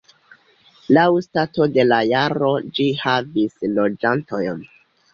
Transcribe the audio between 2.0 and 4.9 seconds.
jaro ĝi havis loĝantojn.